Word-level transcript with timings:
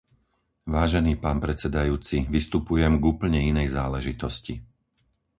Vážený 0.75 1.13
pán 1.23 1.37
predsedajúci, 1.45 2.17
vystupujem 2.35 2.93
k 2.97 3.03
úplne 3.13 3.37
inej 3.51 3.67
záležitosti. 3.77 4.53